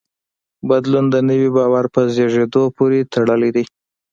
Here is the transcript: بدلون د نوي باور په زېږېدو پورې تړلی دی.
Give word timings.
بدلون 0.69 1.05
د 1.13 1.15
نوي 1.29 1.49
باور 1.55 1.85
په 1.93 2.01
زېږېدو 2.13 2.63
پورې 2.77 2.99
تړلی 3.13 3.49
دی. 3.55 3.65